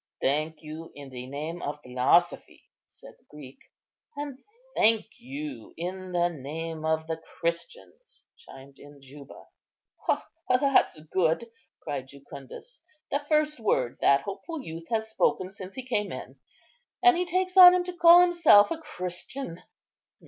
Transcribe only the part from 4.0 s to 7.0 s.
"And thank you in the name